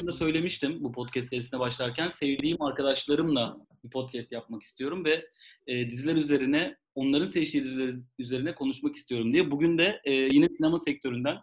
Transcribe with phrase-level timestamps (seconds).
[0.00, 2.08] da söylemiştim bu podcast serisine başlarken.
[2.08, 5.26] Sevdiğim arkadaşlarımla bir podcast yapmak istiyorum ve
[5.66, 9.50] e, diziler üzerine, onların seçtiği diziler üzerine konuşmak istiyorum diye.
[9.50, 11.36] Bugün de e, yine sinema sektöründen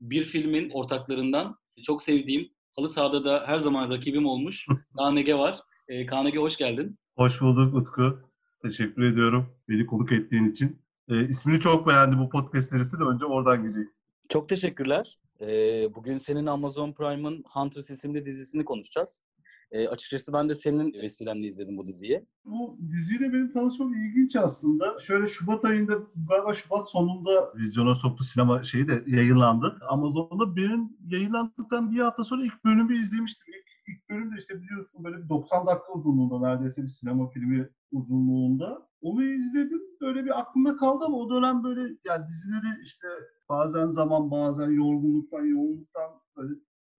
[0.00, 4.66] bir filmin ortaklarından çok sevdiğim, halı sahada da her zaman rakibim olmuş
[5.16, 5.58] Ege var.
[5.88, 6.98] E, Ege hoş geldin.
[7.16, 8.18] Hoş bulduk Utku.
[8.62, 10.82] Teşekkür ediyorum beni konuk ettiğin için.
[11.08, 13.90] E, ismini çok beğendim bu podcast serisi de önce oradan gireyim.
[14.32, 15.18] Çok teşekkürler.
[15.40, 19.24] Ee, bugün senin Amazon Prime'ın Hunters isimli dizisini konuşacağız.
[19.70, 22.26] Ee, açıkçası ben de senin vesilenle izledim bu diziyi.
[22.44, 24.98] Bu diziyle benim tanışmam ilginç aslında.
[24.98, 29.78] Şöyle Şubat ayında, galiba Şubat sonunda vizyona soktu sinema şeyi de yayınlandı.
[29.88, 33.46] Amazon'da benim yayınlandıktan bir hafta sonra ilk bölümü izlemiştim.
[33.48, 37.68] İlk, ilk bölüm de işte biliyorsun böyle bir 90 dakika uzunluğunda neredeyse bir sinema filmi
[37.92, 38.91] uzunluğunda.
[39.02, 39.82] Onu izledim.
[40.00, 43.08] Böyle bir aklımda kaldı ama o dönem böyle yani dizileri işte
[43.48, 46.54] bazen zaman bazen yorgunluktan, yoğunluktan böyle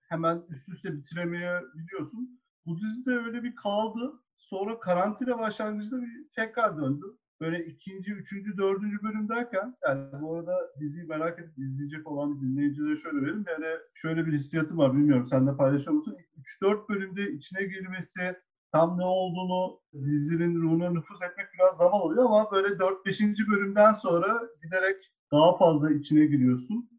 [0.09, 2.41] hemen üst üste bitiremeye biliyorsun.
[2.67, 4.13] Bu dizi de öyle bir kaldı.
[4.37, 7.07] Sonra karantina başlangıcında bir tekrar döndü.
[7.41, 12.97] Böyle ikinci, üçüncü, dördüncü bölüm derken yani bu arada diziyi merak edip izleyecek olan dinleyicilere
[12.97, 13.45] şöyle verelim.
[13.49, 16.17] Yani şöyle bir hissiyatım var bilmiyorum sen de paylaşıyor musun?
[16.63, 18.37] 3-4 bölümde içine girmesi,
[18.73, 23.49] tam ne olduğunu dizinin ruhuna nüfuz etmek biraz zaman oluyor ama böyle 4-5.
[23.49, 26.91] bölümden sonra giderek daha fazla içine giriyorsun.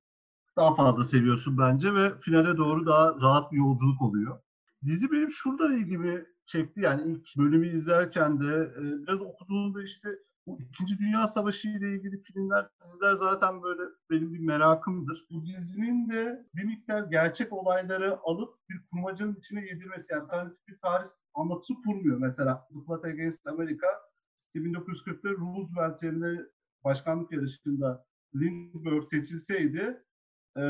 [0.57, 4.39] Daha fazla seviyorsun bence ve finale doğru daha rahat bir yolculuk oluyor.
[4.85, 6.81] Dizi benim şuradan ilgimi çekti.
[6.81, 10.09] Yani ilk bölümü izlerken de biraz okuduğumda işte
[10.47, 15.27] bu İkinci Dünya Savaşı ile ilgili filmler, diziler zaten böyle benim bir merakımdır.
[15.31, 18.62] Bu dizinin de bir miktar gerçek olayları alıp
[18.93, 20.13] kurmacanın içine yedirmesi.
[20.13, 22.17] Yani tarih bir tarih anlatısı kurmuyor.
[22.17, 23.87] Mesela Plot Against America
[24.55, 26.41] 1940'da Roosevelt yerine
[26.83, 28.05] başkanlık yarışında
[28.35, 30.03] Lindbergh seçilseydi
[30.57, 30.63] e,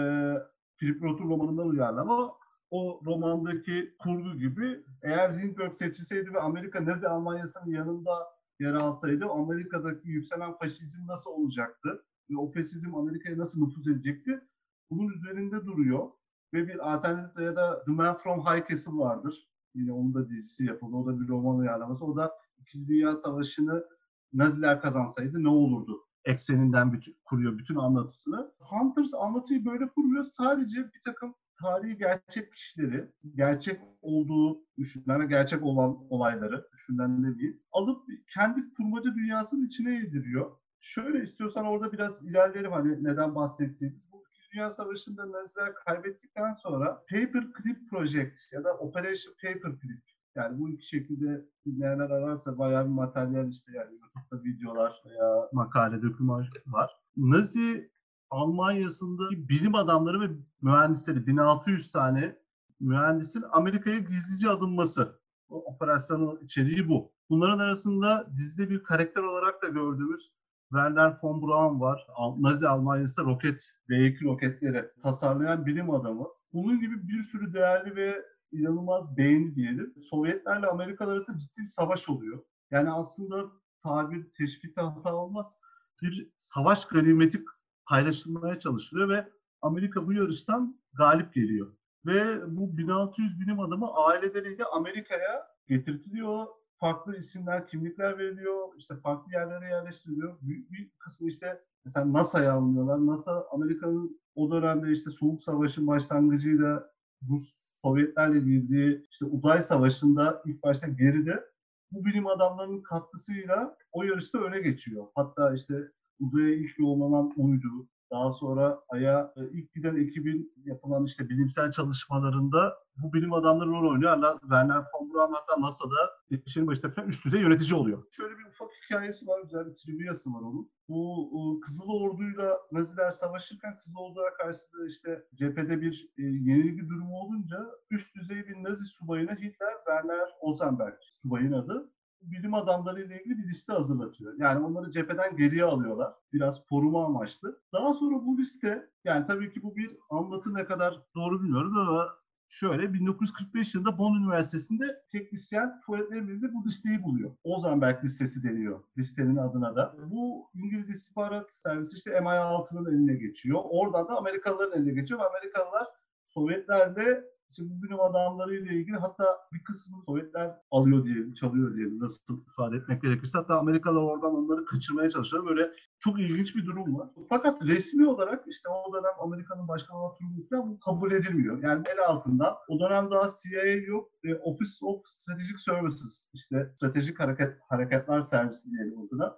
[0.77, 2.33] Philip Roth'un romanından uyarlama
[2.71, 8.27] o romandaki kurgu gibi eğer Lindbergh seçilseydi ve Amerika Nazi Almanyası'nın yanında
[8.59, 12.05] yer alsaydı Amerika'daki yükselen faşizm nasıl olacaktı?
[12.29, 14.41] Ve o faşizm Amerika'ya nasıl nüfuz edecekti?
[14.89, 16.09] Bunun üzerinde duruyor.
[16.53, 19.47] Ve bir alternatif ya da The Man from High Castle vardır.
[19.75, 20.95] Yine onun da dizisi yapıldı.
[20.95, 22.05] O da bir roman uyarlaması.
[22.05, 22.31] O da
[22.61, 23.85] İkinci Dünya Savaşı'nı
[24.33, 26.07] Naziler kazansaydı ne olurdu?
[26.25, 28.51] Ekseninden bütün, kuruyor bütün anlatısını.
[28.59, 30.23] Hunters anlatıyı böyle kurmuyor.
[30.23, 37.37] Sadece bir takım tarihi gerçek kişileri, gerçek olduğu düşünülen ve gerçek olan olayları, düşünülen ne
[37.39, 40.51] değil, alıp kendi kurmaca dünyasının içine yediriyor.
[40.79, 44.12] Şöyle istiyorsan orada biraz ilerleyelim hani neden bahsettiğimiz.
[44.53, 50.03] Dünya Savaşı'nda Naziler kaybettikten sonra Paperclip Project ya da Operation Paperclip
[50.35, 56.01] yani bu iki şekilde dinleyenler ararsa bayağı bir materyal işte yani YouTube'da videolar veya makale,
[56.01, 56.91] doküman var.
[57.17, 57.91] Nazi
[58.29, 62.37] Almanya'sındaki bilim adamları ve mühendisleri 1600 tane
[62.79, 65.19] mühendisin Amerika'ya gizlice alınması.
[65.49, 67.11] O operasyonun içeriği bu.
[67.29, 70.31] Bunların arasında dizide bir karakter olarak da gördüğümüz
[70.73, 72.07] Werner von Braun var.
[72.37, 76.27] Nazi Almanya'sı roket, V2 roketleri tasarlayan bilim adamı.
[76.53, 79.93] Bunun gibi bir sürü değerli ve inanılmaz beğeni diyelim.
[80.09, 82.43] Sovyetlerle Amerikalar arasında ciddi bir savaş oluyor.
[82.71, 83.51] Yani aslında
[83.83, 85.57] tabir teşbihte hata olmaz.
[86.01, 87.45] Bir savaş ganimeti
[87.89, 89.29] paylaşılmaya çalışılıyor ve
[89.61, 91.73] Amerika bu yarıştan galip geliyor.
[92.05, 96.47] Ve bu 1600 bilim adamı aileleriyle Amerika'ya getirtiliyor.
[96.83, 98.69] Farklı isimler, kimlikler veriliyor.
[98.77, 100.37] işte farklı yerlere yerleştiriliyor.
[100.41, 102.97] Büyük bir kısmı işte mesela NASA'ya alınıyorlar.
[103.05, 106.91] NASA Amerika'nın o dönemde işte Soğuk Savaş'ın başlangıcıyla
[107.29, 107.49] Rus
[107.81, 111.43] Sovyetlerle girdiği işte uzay savaşında ilk başta geride
[111.91, 115.07] bu bilim adamlarının katkısıyla o yarışta öne geçiyor.
[115.15, 121.29] Hatta işte uzaya ilk yollanan uydu, daha sonra Ay'a e, ilk giden ekibin yapılan işte
[121.29, 124.39] bilimsel çalışmalarında bu bilim adamları rol oynuyor.
[124.41, 126.11] Werner von Braun hatta NASA'da
[126.45, 128.03] işin başında falan üst düzey yönetici oluyor.
[128.11, 130.71] Şöyle bir ufak hikayesi var, güzel bir triviası var onun.
[130.89, 137.57] Bu Kızıl Ordu'yla Naziler savaşırken Kızıl Ordu'ya karşı işte cephede bir e, yenilgi durumu olunca
[137.91, 141.92] üst düzey bir Nazi subayına Hitler Werner Ozenberg subayın adı
[142.31, 144.33] bilim adamları ile ilgili bir liste hazırlatıyor.
[144.39, 146.13] Yani onları cepheden geriye alıyorlar.
[146.33, 147.61] Biraz koruma amaçlı.
[147.73, 152.07] Daha sonra bu liste yani tabii ki bu bir anlatı ne kadar doğru bilmiyorum ama
[152.47, 157.31] şöyle 1945 yılında Bonn Üniversitesi'nde teknisyen tuvaletlerin birinde bu listeyi buluyor.
[157.43, 159.95] Ozanberg listesi deniyor listenin adına da.
[160.11, 163.59] Bu İngiliz istihbarat servisi işte MI6'nın eline geçiyor.
[163.63, 165.87] Oradan da Amerikalıların eline geçiyor ve Amerikalılar
[166.25, 172.41] Sovyetlerle İşte bu bilim adamlarıyla ilgili hatta bir kısmını Sovyetler alıyor diye, çalıyor diye nasıl
[172.47, 173.37] ifade etmek gerekirse.
[173.37, 175.45] Hatta Amerikalılar oradan onları kaçırmaya çalışıyor.
[175.45, 177.09] Böyle çok ilginç bir durum var.
[177.29, 181.63] Fakat resmi olarak işte o dönem Amerika'nın başkanı Truman'dan bu kabul edilmiyor.
[181.63, 182.55] Yani el altından.
[182.67, 184.09] O dönem daha CIA yok.
[184.23, 189.31] E, Office of Strategic Services işte stratejik hareket hareketler servisi diyelim o dönem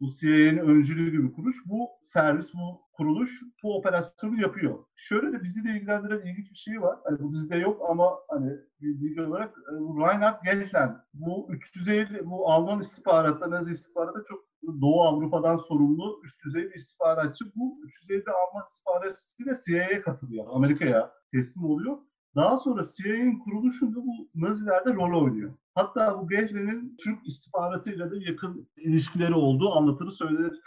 [0.00, 1.56] bu CIA'nin öncülüğü gibi kuruş.
[1.66, 4.84] Bu servis, bu kuruluş bu operasyonu yapıyor.
[4.96, 6.98] Şöyle de bizi de ilgilendiren ilginç bir şey var.
[7.04, 12.80] Hani bu dizide yok ama hani bilgi olarak e, Reinhard Gehlen bu 350 bu Alman
[12.80, 14.46] istihbaratta, Nazi istihbaratta çok
[14.80, 17.44] Doğu Avrupa'dan sorumlu üst düzey bir istihbaratçı.
[17.56, 20.46] Bu 350 Alman istihbaratçısıyla CIA'ya katılıyor.
[20.50, 21.98] Amerika'ya teslim oluyor.
[22.36, 25.54] Daha sonra CIA'nin kuruluşunda bu Nazilerde rol oynuyor.
[25.74, 30.60] Hatta bu Gehlen'in Türk istihbaratıyla da yakın ilişkileri olduğu anlatırı söylenir.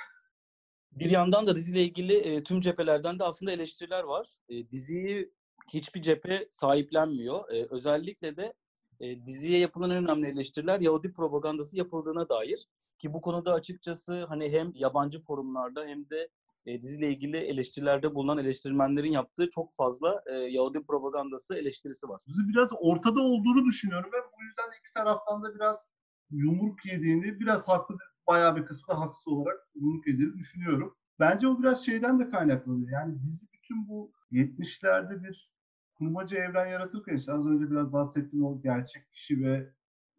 [0.91, 4.35] Bir yandan da diziyle ilgili e, tüm cephelerden de aslında eleştiriler var.
[4.49, 5.31] E, diziyi
[5.73, 7.49] hiçbir cephe sahiplenmiyor.
[7.49, 8.53] E, özellikle de
[8.99, 12.67] e, diziye yapılan en önemli eleştiriler Yahudi propagandası yapıldığına dair.
[12.97, 16.29] Ki bu konuda açıkçası hani hem yabancı forumlarda hem de
[16.65, 22.21] e, diziyle ilgili eleştirilerde bulunan eleştirmenlerin yaptığı çok fazla e, Yahudi propagandası eleştirisi var.
[22.27, 25.89] Dizi biraz ortada olduğunu düşünüyorum ve bu yüzden iki taraftan da biraz
[26.31, 27.97] yumruk yediğini, biraz haklı,
[28.27, 30.95] bayağı bir kısmı da haksız olarak yumruk yediğini düşünüyorum.
[31.19, 32.89] Bence o biraz şeyden de kaynaklanıyor.
[32.91, 35.49] Yani dizi bütün bu 70'lerde bir
[35.93, 39.73] kurmaca evren yaratırken işte az önce biraz bahsettiğim o gerçek kişi ve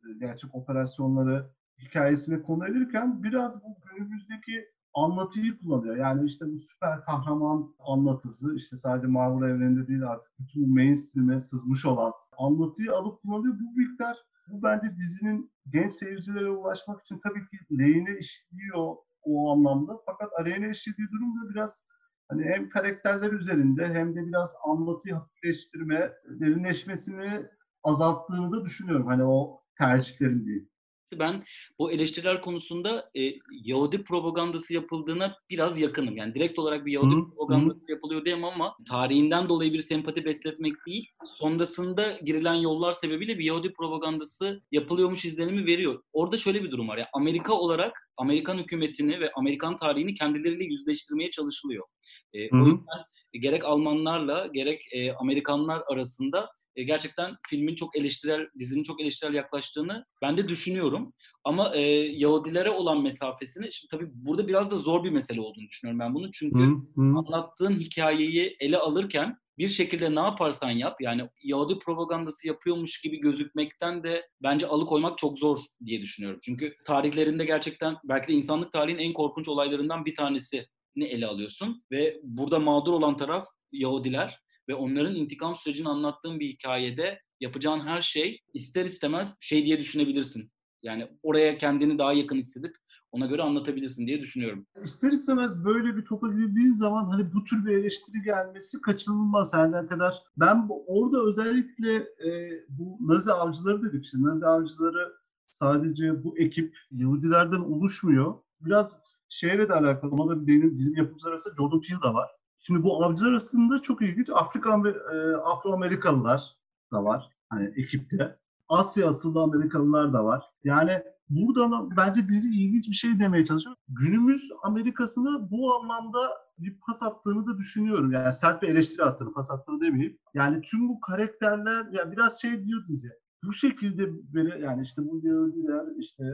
[0.05, 5.97] e, gerçek operasyonları hikayesine konu edilirken biraz bu günümüzdeki anlatıyı kullanıyor.
[5.97, 11.85] Yani işte bu süper kahraman anlatısı işte sadece Marvel evreninde değil artık bütün mainstream'e sızmış
[11.87, 13.55] olan anlatıyı alıp kullanıyor.
[13.61, 14.17] Bu miktar
[14.49, 20.01] bu bence dizinin genç seyircilere ulaşmak için tabii ki lehine işliyor o anlamda.
[20.07, 21.85] Fakat aleyhine işlediği durum da biraz
[22.29, 27.47] hani hem karakterler üzerinde hem de biraz anlatıyı hafifleştirme, derinleşmesini
[27.83, 29.07] azalttığını da düşünüyorum.
[29.07, 30.70] Hani o tercihlerin değil
[31.19, 31.45] ben
[31.79, 33.21] bu eleştiriler konusunda e,
[33.65, 36.17] Yahudi propagandası yapıldığına biraz yakınım.
[36.17, 40.73] Yani direkt olarak bir Yahudi hı propagandası yapılıyor diyemem ama tarihinden dolayı bir sempati besletmek
[40.87, 46.03] değil, sonrasında girilen yollar sebebiyle bir Yahudi propagandası yapılıyormuş izlenimi veriyor.
[46.13, 46.99] Orada şöyle bir durum var.
[46.99, 51.85] Yani Amerika olarak Amerikan hükümetini ve Amerikan tarihini kendileriyle yüzleştirmeye çalışılıyor.
[52.33, 58.83] E, o yüzden gerek Almanlarla gerek e, Amerikanlar arasında e, gerçekten filmin çok eleştirel, dizinin
[58.83, 61.13] çok eleştirel yaklaştığını ben de düşünüyorum.
[61.45, 61.81] Ama e,
[62.17, 66.31] Yahudilere olan mesafesini, şimdi tabii burada biraz da zor bir mesele olduğunu düşünüyorum ben bunu.
[66.31, 67.03] Çünkü hı hı.
[67.03, 74.05] anlattığın hikayeyi ele alırken bir şekilde ne yaparsan yap yani Yahudi propagandası yapıyormuş gibi gözükmekten
[74.05, 76.41] de bence alıkoymak çok zor diye düşünüyorum.
[76.43, 82.21] Çünkü tarihlerinde gerçekten belki de insanlık tarihinin en korkunç olaylarından bir tanesini ele alıyorsun ve
[82.23, 84.41] burada mağdur olan taraf Yahudiler
[84.71, 90.51] ve onların intikam sürecini anlattığın bir hikayede yapacağın her şey ister istemez şey diye düşünebilirsin.
[90.83, 92.77] Yani oraya kendini daha yakın hissedip
[93.13, 94.67] ona göre anlatabilirsin diye düşünüyorum.
[94.83, 99.89] İster istemez böyle bir topa girdiğin zaman hani bu tür bir eleştiri gelmesi kaçınılmaz her
[99.89, 100.15] kadar.
[100.37, 105.13] Ben bu, orada özellikle e, bu Nazi avcıları dedik işte Nazi avcıları
[105.51, 108.35] sadece bu ekip Yahudilerden oluşmuyor.
[108.61, 110.11] Biraz şeyle de alakalı.
[110.11, 112.31] Ona da benim dizim yapımcılar arasında Jordan Peele da var.
[112.61, 116.57] Şimdi bu avcılar arasında çok ilginç Afrika e, Afro-Amerikalılar
[116.93, 118.37] da var hani ekipte.
[118.69, 120.45] Asya asıllı Amerikalılar da var.
[120.65, 123.77] Yani buradan bence dizi ilginç bir şey demeye çalışıyor.
[123.89, 126.19] Günümüz Amerika'sına bu anlamda
[126.59, 128.13] bir pas attığını da düşünüyorum.
[128.13, 130.19] Yani sert bir eleştiri attığını, pas attığını demeyeyim.
[130.35, 133.09] Yani tüm bu karakterler, yani biraz şey diyor dizi.
[133.45, 136.25] Bu şekilde böyle yani işte bu Yahudiler, işte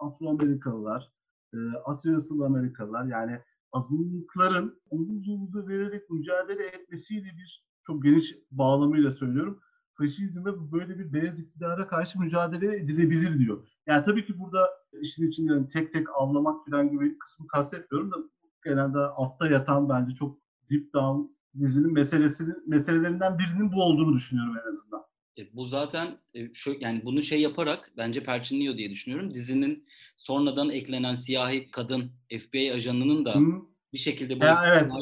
[0.00, 1.12] Afro-Amerikalılar,
[1.54, 3.40] e, Asya asıllı Amerikalılar yani
[3.72, 9.60] azınlıkların omuz vererek mücadele etmesiyle bir çok geniş bağlamıyla söylüyorum.
[9.94, 13.68] Faşizme böyle bir beyaz iktidara karşı mücadele edilebilir diyor.
[13.86, 14.68] Yani tabii ki burada
[15.00, 18.16] işin içinde tek tek avlamak falan gibi kısmı kastetmiyorum da
[18.64, 20.38] genelde altta yatan bence çok
[20.70, 25.07] deep down dizinin meselesinin meselelerinden birinin bu olduğunu düşünüyorum en azından.
[25.38, 29.34] E, bu zaten e, şu yani bunu şey yaparak bence perçinliyor diye düşünüyorum.
[29.34, 33.62] Dizinin sonradan eklenen siyahi kadın FBI ajanının da Hı.
[33.92, 34.92] bir şekilde bu ya, evet,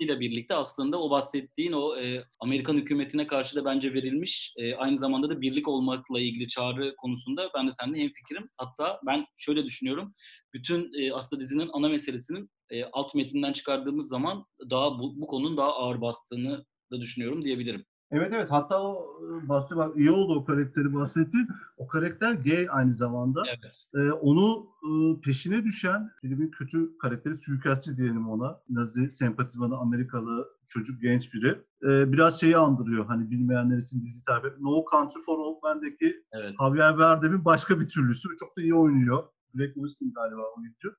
[0.00, 0.20] evet.
[0.20, 5.30] birlikte aslında o bahsettiğin o e, Amerikan hükümetine karşı da bence verilmiş e, aynı zamanda
[5.30, 8.48] da birlik olmakla ilgili çağrı konusunda ben de seninle hemfikirim.
[8.56, 10.14] Hatta ben şöyle düşünüyorum.
[10.54, 15.56] Bütün e, aslında dizinin ana meselesinin e, alt metninden çıkardığımız zaman daha bu, bu konunun
[15.56, 17.84] daha ağır bastığını da düşünüyorum diyebilirim.
[18.16, 19.06] Evet evet hatta o
[19.48, 21.38] bahsi bak iyi oldu o karakteri bahsetti.
[21.76, 23.42] O karakter gay aynı zamanda.
[23.48, 23.90] Evet.
[23.94, 28.60] Ee, onu e, peşine düşen filmin kötü karakteri suikastçı diyelim ona.
[28.68, 31.60] Nazi sempatizmanı Amerikalı çocuk genç biri.
[31.82, 34.58] Ee, biraz şeyi andırıyor hani bilmeyenler için dizi tarif.
[34.60, 36.54] No Country for Old Men'deki Evet.
[36.60, 38.28] Javier Bardem'in başka bir türlüsü.
[38.36, 39.24] Çok da iyi oynuyor.
[39.54, 40.96] Black Winston galiba oyuncu.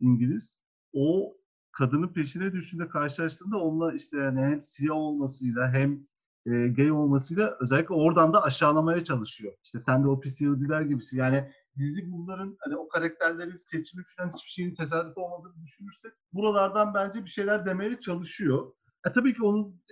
[0.00, 0.60] İngiliz.
[0.92, 1.36] O
[1.72, 6.06] kadının peşine düştüğünde karşılaştığında onunla işte yani hem siyah olmasıyla hem
[6.46, 9.52] e, gay olmasıyla özellikle oradan da aşağılamaya çalışıyor.
[9.64, 11.16] İşte sen de o pis Yahudiler gibisin.
[11.16, 17.24] Yani dizi bunların hani o karakterlerin seçimi falan hiçbir şeyin tesadüf olmadığını düşünürsek buralardan bence
[17.24, 18.72] bir şeyler demeye çalışıyor.
[19.06, 19.82] E, tabii ki onun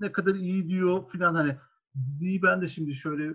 [0.00, 1.56] ne kadar iyi diyor falan hani
[2.04, 3.34] diziyi ben de şimdi şöyle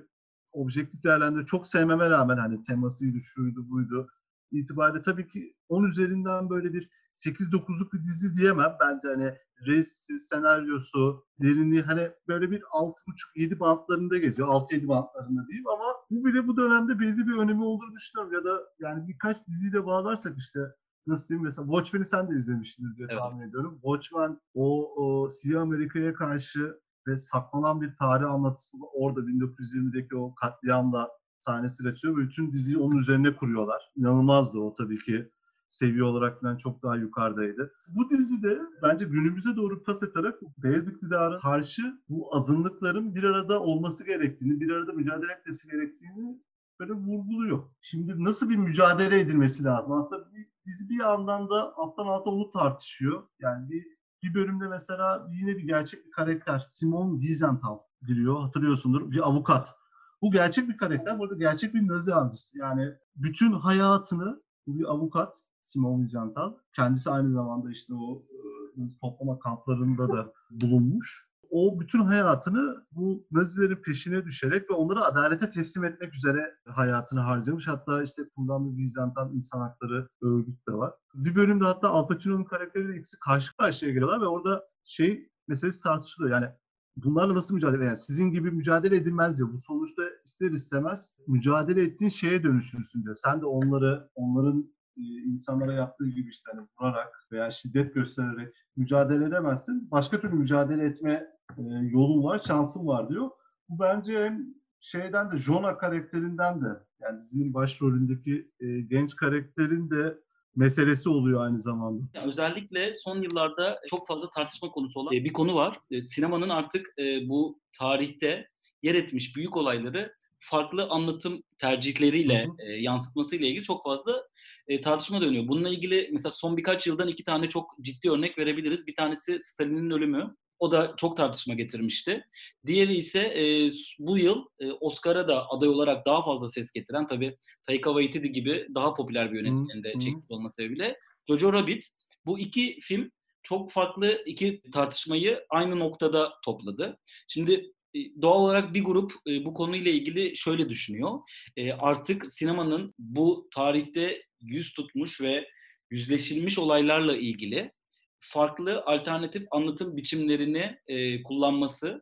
[0.51, 1.45] objektif değerlendiriyorum.
[1.45, 4.09] Çok sevmeme rağmen hani temasıydı, şuydu, buydu
[4.51, 8.77] itibariyle tabii ki 10 üzerinden böyle bir 8-9'luk bir dizi diyemem.
[8.81, 9.33] Bence hani
[9.67, 14.47] rejisi, senaryosu, derinliği hani böyle bir 6.5-7 bantlarında geziyor.
[14.47, 18.33] 6-7 bantlarında diyeyim ama bu bile bu dönemde belli bir önemi olduğunu düşünüyorum.
[18.33, 20.59] Ya da yani birkaç diziyle bağlarsak işte
[21.07, 23.19] nasıl diyeyim mesela Watchmen'i sen de izlemişsindir diye Evet.
[23.19, 23.79] tahmin ediyorum.
[23.83, 31.09] Watchmen o, o Siyah Amerika'ya karşı ve saklanan bir tarih anlatısını orada 1920'deki o katliamla
[31.39, 33.91] sahnesi açıyor ve bütün diziyi onun üzerine kuruyorlar.
[33.95, 35.31] İnanılmazdı o tabii ki.
[35.67, 37.71] Seviye olarak falan çok daha yukarıdaydı.
[37.87, 44.05] Bu dizide bence günümüze doğru pas atarak beyaz iktidara karşı bu azınlıkların bir arada olması
[44.05, 46.41] gerektiğini, bir arada mücadele etmesi gerektiğini
[46.79, 47.63] böyle vurguluyor.
[47.81, 49.91] Şimdi nasıl bir mücadele edilmesi lazım?
[49.91, 53.23] Aslında bir, dizi bir yandan da alttan alta onu tartışıyor.
[53.39, 53.85] Yani bir,
[54.23, 58.41] bir bölümde mesela yine bir gerçek bir karakter Simon Wiesenthal giriyor.
[58.41, 59.11] Hatırlıyorsundur.
[59.11, 59.75] Bir avukat.
[60.21, 61.19] Bu gerçek bir karakter.
[61.19, 62.57] Burada gerçek bir Nazi avcısı.
[62.57, 66.53] Yani bütün hayatını bu bir avukat Simon Wiesenthal.
[66.75, 71.29] Kendisi aynı zamanda işte o e, Nazi toplama kamplarında da bulunmuş.
[71.49, 77.67] O bütün hayatını bu Nazilerin peşine düşerek ve onları adalete teslim etmek üzere hayatını harcamış.
[77.67, 80.93] Hatta işte kullandığı Wiesenthal insan hakları örgütü de var.
[81.13, 86.33] Bir bölümde hatta Al Pacino'nun karakteriyle ikisi karşı karşıya geliyorlar ve orada şey meselesi tartışılıyor.
[86.33, 86.49] Yani
[86.97, 89.53] bunlarla nasıl mücadele yani sizin gibi mücadele edilmez diyor.
[89.53, 93.15] Bu sonuçta ister istemez mücadele ettiğin şeye dönüşürsün diyor.
[93.15, 99.25] Sen de onları onların e, insanlara yaptığı gibi işte hani vurarak veya şiddet göstererek mücadele
[99.25, 99.91] edemezsin.
[99.91, 103.29] Başka türlü mücadele etme e, yolun var, şansın var diyor.
[103.69, 104.45] Bu bence hem
[104.79, 106.67] şeyden de Jonah karakterinden de
[107.01, 110.17] yani dizinin başrolündeki e, genç karakterin de
[110.55, 112.03] meselesi oluyor aynı zamanda.
[112.13, 115.79] Yani özellikle son yıllarda çok fazla tartışma konusu olan e, bir konu var.
[115.91, 118.47] E, Sinemanın artık e, bu tarihte
[118.83, 122.67] yer etmiş büyük olayları farklı anlatım tercihleriyle Hı hı.
[122.67, 124.23] e, yansıtmasıyla ilgili çok fazla
[124.67, 125.47] e, tartışma dönüyor.
[125.47, 128.87] Bununla ilgili mesela son birkaç yıldan iki tane çok ciddi örnek verebiliriz.
[128.87, 130.35] Bir tanesi Stalin'in ölümü.
[130.59, 132.25] O da çok tartışma getirmişti.
[132.65, 137.37] Diğeri ise e, bu yıl e, Oscar'a da aday olarak daha fazla ses getiren tabii
[137.67, 141.85] Taika Waititi gibi daha popüler bir yönetmenin de çekmiş olma sebebiyle Jojo Rabbit.
[142.25, 143.11] Bu iki film
[143.43, 146.97] çok farklı iki tartışmayı aynı noktada topladı.
[147.27, 151.19] Şimdi e, doğal olarak bir grup e, bu konuyla ilgili şöyle düşünüyor.
[151.57, 155.47] E, Artık sinemanın bu tarihte yüz tutmuş ve
[155.91, 157.71] yüzleşilmiş olaylarla ilgili
[158.19, 162.01] farklı alternatif anlatım biçimlerini e, kullanması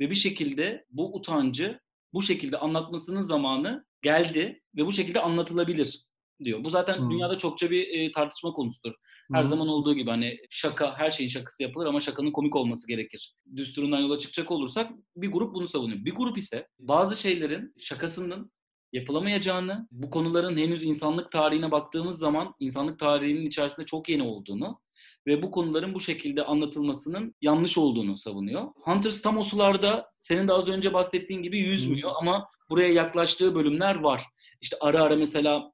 [0.00, 1.80] ve bir şekilde bu utancı
[2.12, 6.04] bu şekilde anlatmasının zamanı geldi ve bu şekilde anlatılabilir
[6.44, 6.64] diyor.
[6.64, 7.10] Bu zaten Hı.
[7.10, 8.92] dünyada çokça bir e, tartışma konusudur.
[9.32, 9.46] Her Hı.
[9.46, 13.34] zaman olduğu gibi hani şaka, her şeyin şakası yapılır ama şakanın komik olması gerekir.
[13.56, 16.04] Düsturundan yola çıkacak olursak bir grup bunu savunuyor.
[16.04, 18.52] Bir grup ise bazı şeylerin şakasının
[18.94, 24.80] yapılamayacağını, bu konuların henüz insanlık tarihine baktığımız zaman insanlık tarihinin içerisinde çok yeni olduğunu
[25.26, 28.64] ve bu konuların bu şekilde anlatılmasının yanlış olduğunu savunuyor.
[28.74, 33.94] Hunters tam o sularda senin de az önce bahsettiğin gibi yüzmüyor ama buraya yaklaştığı bölümler
[33.94, 34.22] var.
[34.60, 35.72] İşte ara ara mesela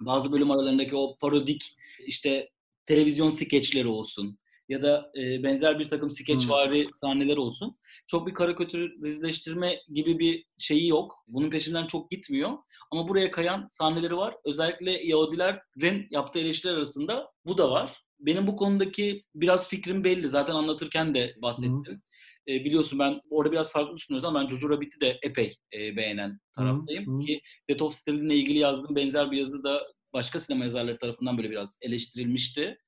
[0.00, 2.50] bazı bölüm aralarındaki o parodik işte
[2.86, 4.38] televizyon skeçleri olsun
[4.70, 7.78] ya da e, benzer bir takım skeçvari sahneler olsun.
[8.06, 11.14] Çok bir karikatürizleştirme gibi bir şeyi yok.
[11.28, 12.50] Bunun peşinden çok gitmiyor.
[12.92, 14.34] Ama buraya kayan sahneleri var.
[14.44, 18.04] Özellikle Yahudilerin yaptığı eleştiriler arasında bu da var.
[18.20, 20.28] Benim bu konudaki biraz fikrim belli.
[20.28, 22.02] Zaten anlatırken de bahsettim.
[22.48, 26.40] E, biliyorsun ben orada biraz farklı düşünüyoruz ama ben Jojo Rabbit'i de epey e, beğenen
[26.56, 27.16] taraftayım.
[27.16, 27.26] hı.
[27.26, 31.50] Ki Death of Stalin'le ilgili yazdığım benzer bir yazı da başka sinema yazarları tarafından böyle
[31.50, 32.78] biraz eleştirilmişti.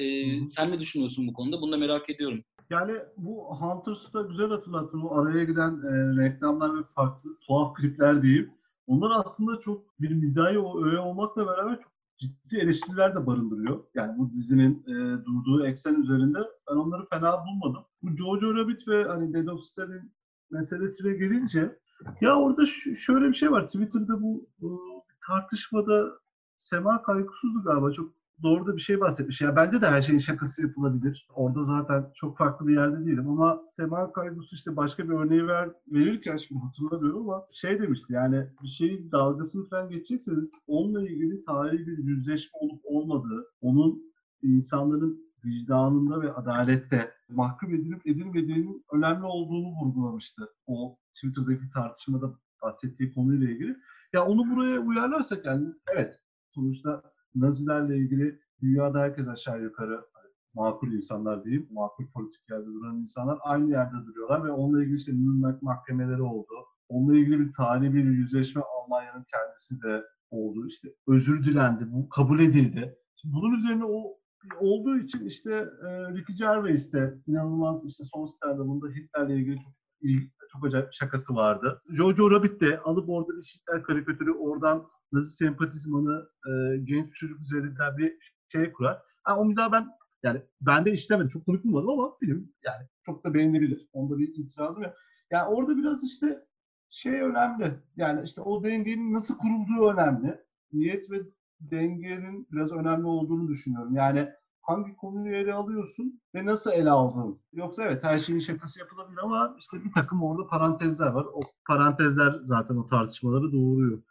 [0.00, 0.50] E, Hı hı.
[0.50, 1.60] sen ne düşünüyorsun bu konuda?
[1.60, 2.40] Bunu da merak ediyorum.
[2.70, 5.00] Yani bu Hunters'da güzel hatırlattın.
[5.00, 8.50] O araya giden e, reklamlar ve farklı tuhaf klipler diyeyim.
[8.86, 13.84] Onlar aslında çok bir mizahi o öğe olmakla beraber çok ciddi eleştiriler de barındırıyor.
[13.94, 16.38] Yani bu dizinin e, durduğu eksen üzerinde
[16.70, 17.84] ben onları fena bulmadım.
[18.02, 20.12] Bu Jojo Rabbit ve hani Dead of Stalin
[20.50, 21.78] meselesine gelince
[22.20, 22.66] ya orada
[22.96, 23.66] şöyle bir şey var.
[23.66, 24.80] Twitter'da bu, bu
[25.26, 26.08] tartışmada
[26.58, 29.40] Sema Kaygısız'dı galiba çok doğru da bir şey bahsetmiş.
[29.40, 31.28] Ya bence de her şeyin şakası yapılabilir.
[31.34, 35.68] Orada zaten çok farklı bir yerde değilim ama Sema Kaygısı işte başka bir örneği ver,
[35.88, 41.86] verirken şimdi hatırlamıyorum ama şey demişti yani bir şeyin dalgasını falan geçecekseniz onunla ilgili tarihi
[41.86, 44.02] bir yüzleşme olup olmadığı, onun
[44.42, 50.48] insanların vicdanında ve adalette mahkum edilip edilmediğinin önemli olduğunu vurgulamıştı.
[50.66, 53.76] O Twitter'daki tartışmada bahsettiği konuyla ilgili.
[54.12, 56.20] Ya onu buraya uyarlarsak yani evet
[56.54, 57.02] sonuçta
[57.34, 63.38] Nazilerle ilgili dünyada herkes aşağı yukarı hani makul insanlar diyeyim, makul politik yerde duran insanlar
[63.42, 66.54] aynı yerde duruyorlar ve onunla ilgili işte Nürnberg mahkemeleri oldu.
[66.88, 70.66] Onunla ilgili bir tarihi bir yüzleşme Almanya'nın kendisi de oldu.
[70.66, 72.96] İşte özür dilendi, bu kabul edildi.
[73.16, 74.20] Şimdi bunun üzerine o
[74.60, 79.74] olduğu için işte e, Ricky Gervais de inanılmaz işte son stand-up'ında Hitler'le ilgili çok
[80.52, 81.82] çok acayip şakası vardı.
[81.90, 87.98] Jojo Rabbit de alıp orada bir Hitler karikatürü oradan Nazi sempatizmanı e, genç çocuk üzerinden
[87.98, 89.02] bir şey kurar.
[89.22, 89.86] Ha, o mizahı ben
[90.22, 91.28] yani bende işlemedim.
[91.28, 93.88] Çok komik bulmadım ama film yani çok da beğenilebilir.
[93.92, 94.94] Onda bir itirazım yok.
[95.30, 96.46] Yani orada biraz işte
[96.90, 97.74] şey önemli.
[97.96, 100.40] Yani işte o dengenin nasıl kurulduğu önemli.
[100.72, 101.20] Niyet ve
[101.60, 103.94] dengenin biraz önemli olduğunu düşünüyorum.
[103.94, 104.28] Yani
[104.62, 107.40] hangi konuyu ele alıyorsun ve nasıl ele aldın.
[107.52, 111.24] Yoksa evet her şeyin şakası yapılabilir ama işte bir takım orada parantezler var.
[111.24, 114.02] O parantezler zaten o tartışmaları doğuruyor.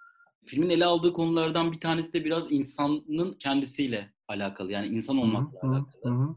[0.49, 4.71] Filmin ele aldığı konulardan bir tanesi de biraz insanın kendisiyle alakalı.
[4.71, 6.11] Yani insan olmakla hı hı, alakalı.
[6.11, 6.35] Hı.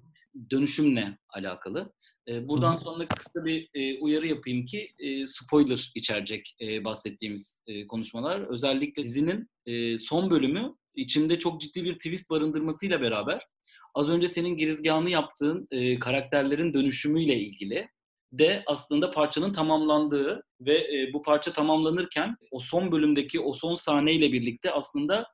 [0.50, 1.92] Dönüşümle alakalı.
[2.28, 4.90] Buradan sonra kısa bir uyarı yapayım ki
[5.26, 8.40] spoiler içerecek bahsettiğimiz konuşmalar.
[8.40, 9.48] Özellikle dizinin
[9.98, 13.42] son bölümü içinde çok ciddi bir twist barındırmasıyla beraber
[13.94, 15.68] az önce senin girizgahını yaptığın
[16.00, 17.88] karakterlerin dönüşümüyle ilgili
[18.32, 24.32] de aslında parçanın tamamlandığı ve e, bu parça tamamlanırken o son bölümdeki o son sahneyle
[24.32, 25.26] birlikte aslında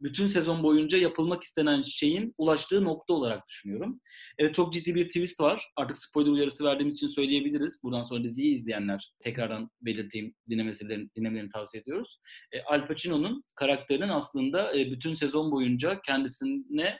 [0.00, 4.00] bütün sezon boyunca yapılmak istenen şeyin ulaştığı nokta olarak düşünüyorum.
[4.38, 5.62] Evet çok ciddi bir twist var.
[5.76, 7.80] Artık spoiler uyarısı verdiğimiz için söyleyebiliriz.
[7.84, 12.18] Buradan sonra diziyi izleyenler tekrardan belirteyim dinlemelerini, dinlemelerini tavsiye ediyoruz.
[12.52, 16.98] E, Al Pacino'nun karakterinin aslında e, bütün sezon boyunca kendisine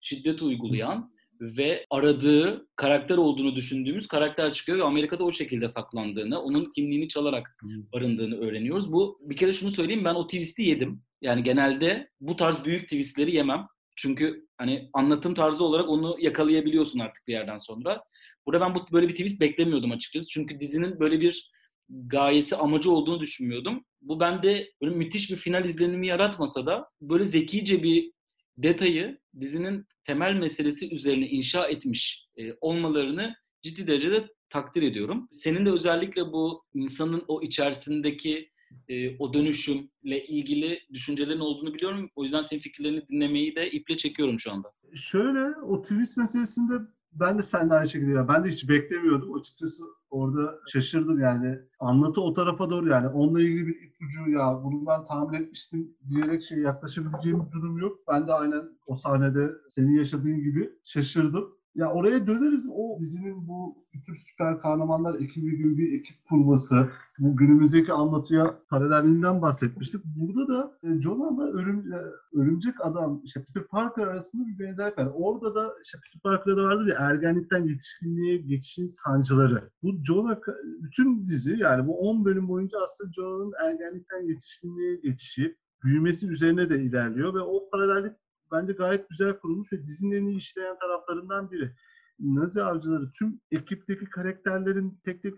[0.00, 6.72] şiddet uygulayan ve aradığı karakter olduğunu düşündüğümüz karakter çıkıyor ve Amerika'da o şekilde saklandığını, onun
[6.72, 7.56] kimliğini çalarak
[7.92, 8.92] barındığını öğreniyoruz.
[8.92, 11.02] Bu bir kere şunu söyleyeyim ben o twist'i yedim.
[11.22, 13.66] Yani genelde bu tarz büyük twistleri yemem.
[13.96, 18.04] Çünkü hani anlatım tarzı olarak onu yakalayabiliyorsun artık bir yerden sonra.
[18.46, 20.28] Burada ben bu böyle bir twist beklemiyordum açıkçası.
[20.28, 21.50] Çünkü dizinin böyle bir
[21.88, 23.84] gayesi, amacı olduğunu düşünmüyordum.
[24.02, 28.12] Bu bende böyle müthiş bir final izlenimi yaratmasa da böyle zekice bir
[28.58, 35.28] detayı dizinin temel meselesi üzerine inşa etmiş e, olmalarını ciddi derecede takdir ediyorum.
[35.32, 38.50] Senin de özellikle bu insanın o içerisindeki
[38.88, 42.10] e, o dönüşümle ilgili düşüncelerin olduğunu biliyorum.
[42.16, 44.72] O yüzden senin fikirlerini dinlemeyi de iple çekiyorum şu anda.
[44.94, 46.74] Şöyle o twist meselesinde
[47.20, 48.28] ben de seninle aynı şekilde ya.
[48.28, 49.34] Ben de hiç beklemiyordum.
[49.34, 51.58] Açıkçası orada şaşırdım yani.
[51.80, 53.08] Anlatı o tarafa doğru yani.
[53.08, 57.98] Onunla ilgili bir ipucu ya bunu ben tahmin etmiştim diyerek şey yaklaşabileceğim bir durum yok.
[58.08, 61.56] Ben de aynen o sahnede senin yaşadığın gibi şaşırdım.
[61.76, 62.68] Ya oraya döneriz.
[62.74, 69.42] O dizinin bu bütün süper kahramanlar ekibi gibi bir ekip kurması, bu günümüzdeki anlatıya paralelliğinden
[69.42, 70.04] bahsetmiştik.
[70.04, 71.98] Burada da e, Jonah'la örüm, e,
[72.38, 75.08] örümcek adam, işte Peter Parker arasında bir benzerlik var.
[75.14, 79.70] Orada da işte Peter Parker'da da vardır ya ergenlikten yetişkinliğe geçişin sancıları.
[79.82, 80.36] Bu Jonah,
[80.82, 86.82] bütün dizi yani bu 10 bölüm boyunca aslında Jonah'ın ergenlikten yetişkinliğe geçişi, büyümesi üzerine de
[86.82, 88.12] ilerliyor ve o paralellik
[88.52, 91.72] bence gayet güzel kurulmuş ve dizinin en iyi işleyen taraflarından biri.
[92.18, 95.34] Nazi avcıları tüm ekipteki karakterlerin tek tek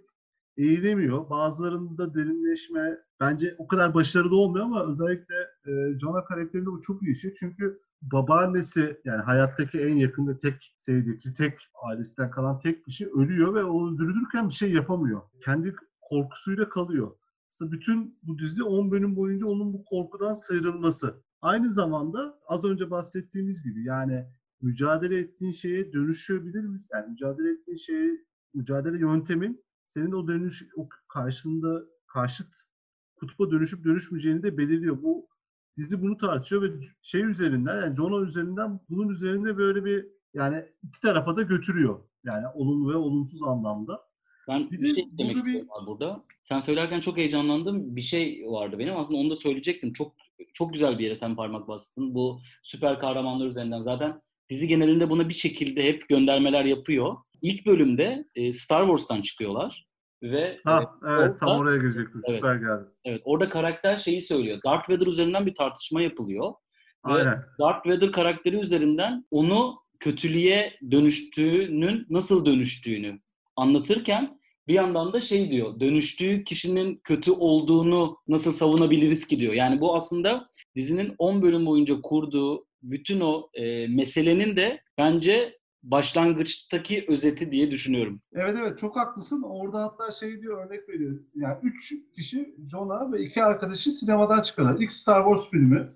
[0.57, 1.31] eğilemiyor.
[1.31, 5.35] Bazılarında derinleşme bence o kadar başarılı olmuyor ama özellikle
[5.67, 7.35] e, Jonah karakterinde bu çok iyi şey.
[7.35, 13.65] Çünkü babaannesi yani hayattaki en yakında tek sevdiği, tek ailesinden kalan tek kişi ölüyor ve
[13.65, 15.23] o öldürülürken bir şey yapamıyor.
[15.45, 17.17] Kendi korkusuyla kalıyor.
[17.49, 21.23] Aslında bütün bu dizi 10 bölüm boyunca onun bu korkudan sıyrılması.
[21.43, 24.25] Aynı zamanda az önce bahsettiğimiz gibi yani
[24.61, 26.89] mücadele ettiğin şeye dönüşebilir misin?
[26.93, 28.11] Yani mücadele ettiğin şeye,
[28.55, 32.55] mücadele yöntemin senin o dönüş, o karşında karşıt
[33.17, 35.03] kutba dönüşüp dönüşmeyeceğini de belirliyor.
[35.03, 35.29] Bu
[35.77, 41.01] dizi bunu tartışıyor ve şey üzerinden yani Jonah üzerinden bunun üzerinde böyle bir yani iki
[41.01, 42.01] tarafa da götürüyor.
[42.25, 44.09] Yani olumlu ve olumsuz anlamda.
[44.49, 45.67] Ben bir, bir şey demek burada bir...
[45.87, 46.25] burada.
[46.43, 47.97] Sen söylerken çok heyecanlandım.
[47.97, 48.97] Bir şey vardı benim.
[48.97, 49.93] Aslında onu da söyleyecektim.
[49.93, 50.15] Çok
[50.55, 52.15] çok güzel bir yere sen parmak bastın.
[52.15, 53.83] Bu süper kahramanlar üzerinden.
[53.83, 54.21] Zaten
[54.51, 57.17] dizi genelinde buna bir şekilde hep göndermeler yapıyor.
[57.43, 59.89] İlk bölümde e, Star Wars'tan çıkıyorlar.
[60.23, 62.23] ve Ha, e, evet tam orada- oraya girecektim.
[62.29, 62.37] Evet.
[62.39, 62.89] Süper geldi.
[63.05, 64.59] evet orada karakter şeyi söylüyor.
[64.65, 66.53] Darth Vader üzerinden bir tartışma yapılıyor.
[67.07, 67.43] Ve- Aynen.
[67.61, 73.21] Darth Vader karakteri üzerinden onu kötülüğe dönüştüğünün nasıl dönüştüğünü
[73.57, 74.38] anlatırken
[74.69, 75.81] bir yandan da şey diyor.
[75.81, 79.53] Dönüştüğü kişinin kötü olduğunu nasıl savunabiliriz ki diyor.
[79.53, 87.05] Yani bu aslında dizinin 10 bölüm boyunca kurduğu bütün o e, meselenin de bence başlangıçtaki
[87.09, 88.21] özeti diye düşünüyorum.
[88.33, 89.43] Evet evet çok haklısın.
[89.43, 91.21] Orada hatta şey diyor örnek veriyor.
[91.35, 94.81] Yani üç kişi Jonah ve iki arkadaşı sinemadan çıkıyorlar.
[94.81, 95.89] İlk Star Wars filmi.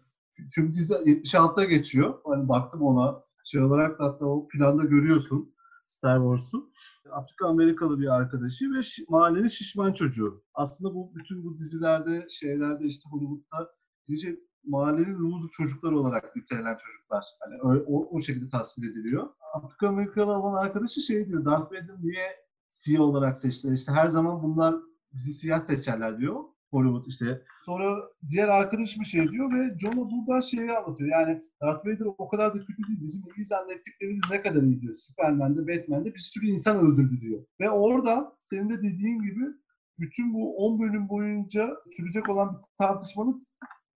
[0.55, 2.15] Tüm dizi 76'da geçiyor.
[2.25, 3.23] Hani baktım ona.
[3.45, 5.55] Şey olarak da hatta o planda görüyorsun
[5.87, 6.72] Star Wars'u.
[7.13, 10.45] Afrika Amerikalı bir arkadaşı ve şi- mahallenin şişman çocuğu.
[10.55, 13.71] Aslında bu bütün bu dizilerde, şeylerde işte Hollywood'da
[14.09, 17.25] iyice mahallenin loser çocuklar olarak nitelenen çocuklar.
[17.41, 19.29] Hani o, o, o şekilde tasvir ediliyor.
[19.55, 22.27] Afrika Amerikalı olan arkadaşı şey diyor, Darth Vader niye
[22.71, 23.73] CEO olarak seçtiler?
[23.75, 24.75] İşte her zaman bunlar
[25.13, 26.41] bizi siyah seçerler diyor.
[26.73, 27.43] Hollywood işte.
[27.65, 31.11] Sonra diğer arkadaş bir şey diyor ve Jonah buradan şeyi anlatıyor.
[31.11, 32.99] Yani Darth Vader o kadar da kötü değil.
[33.03, 34.95] Bizim iyi zannettiklerimiz ne kadar iyi diyor.
[34.95, 37.45] Superman'de, Batman'de bir sürü insan öldürdü diyor.
[37.61, 39.45] Ve orada senin de dediğin gibi
[39.99, 43.47] bütün bu 10 bölüm boyunca sürecek olan bir tartışmanın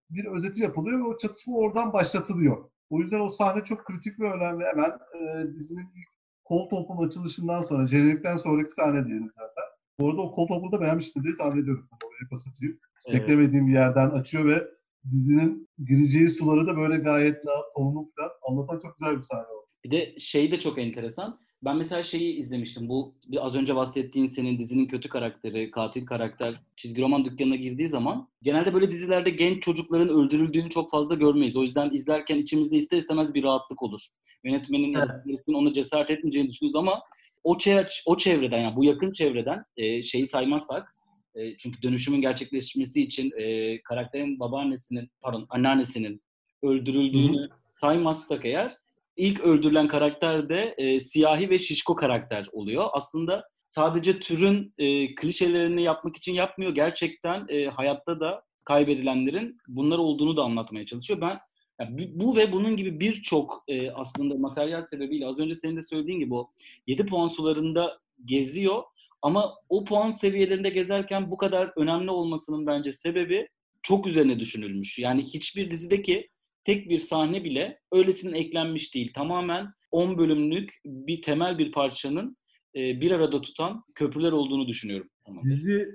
[0.10, 2.70] bir özeti yapılıyor ve o çatışma oradan başlatılıyor.
[2.90, 4.66] O yüzden o sahne çok kritik ve önemli.
[4.66, 6.08] Hemen e, dizinin ilk
[6.44, 9.65] kol topun açılışından sonra, jenerikten sonraki sahne diyelim zaten.
[10.00, 11.88] Bu arada o kol topunu da beğenmiştim diye tahmin ediyorum.
[12.06, 12.80] Oraya pas atayım.
[13.06, 13.22] Evet.
[13.22, 14.68] Beklemediğim bir yerden açıyor ve
[15.12, 19.68] dizinin gireceği suları da böyle gayet rahat, tonlu falan anlatan çok güzel bir sahne oldu.
[19.84, 21.40] Bir de şey de çok enteresan.
[21.66, 22.90] Ben mesela şeyi izlemiştim.
[22.90, 27.88] Bu bir az önce bahsettiğin senin dizinin kötü karakteri, katil karakter çizgi roman dükkanına girdiği
[27.88, 31.56] zaman genelde böyle dizilerde genç çocukların öldürüldüğünü çok fazla görmeyiz.
[31.56, 34.02] O yüzden izlerken içimizde ister istemez bir rahatlık olur.
[34.44, 35.44] Yönetmenin Evet.
[35.54, 37.02] ona cesaret etmeyeceğini düşünürüz ama
[37.46, 40.96] o, çe- o çevreden yani bu yakın çevreden e, şeyi saymazsak
[41.36, 46.22] e, çünkü dönüşümün gerçekleşmesi için e, karakterin babaannesinin pardon anneannesinin
[46.64, 48.74] öldürüldüğünü saymazsak eğer
[49.16, 52.86] ilk öldürülen karakter de e, siyahi ve şişko karakter oluyor.
[52.94, 56.76] Aslında sadece türün e, klişelerini yapmak için yapmıyor.
[56.76, 61.22] Gerçekten e, hayatta da kaybedilenlerin bunlar olduğunu da anlatmaya çalışıyor.
[61.22, 61.40] Ben
[61.82, 66.20] ya bu- ve bunun gibi birçok e, aslında materyal sebebiyle az önce senin de söylediğin
[66.20, 66.52] gibi o
[66.88, 68.84] 7 puan sularında geziyor.
[69.22, 73.48] Ama o puan seviyelerinde gezerken bu kadar önemli olmasının bence sebebi
[73.84, 75.00] çok üzerine düşünülmüş.
[75.00, 76.30] Yani hiçbir dizideki
[76.64, 79.14] tek bir sahne bile öylesinin eklenmiş değil.
[79.14, 82.38] Tamamen 10 bölümlük bir temel bir parçanın
[82.76, 85.10] e, bir arada tutan köprüler olduğunu düşünüyorum.
[85.44, 85.88] Dizi